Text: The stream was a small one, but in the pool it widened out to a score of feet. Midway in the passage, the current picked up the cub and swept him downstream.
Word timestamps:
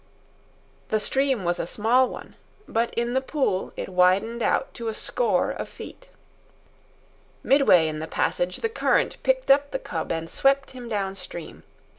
The 0.89 0.99
stream 0.99 1.43
was 1.43 1.59
a 1.59 1.67
small 1.67 2.09
one, 2.09 2.33
but 2.67 2.91
in 2.95 3.13
the 3.13 3.21
pool 3.21 3.71
it 3.77 3.87
widened 3.87 4.41
out 4.41 4.73
to 4.73 4.87
a 4.87 4.95
score 4.95 5.51
of 5.51 5.69
feet. 5.69 6.09
Midway 7.43 7.87
in 7.87 7.99
the 7.99 8.07
passage, 8.07 8.61
the 8.61 8.67
current 8.69 9.21
picked 9.21 9.51
up 9.51 9.69
the 9.69 9.77
cub 9.77 10.11
and 10.11 10.27
swept 10.27 10.71
him 10.71 10.89
downstream. 10.89 11.61